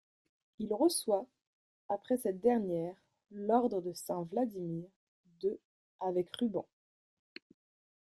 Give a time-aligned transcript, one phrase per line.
[0.57, 1.27] Il reçoit,
[1.87, 2.95] après cette dernière,
[3.29, 4.89] l'Ordre de Saint-Vladimir
[5.43, 5.59] de
[5.99, 6.65] avec ruban.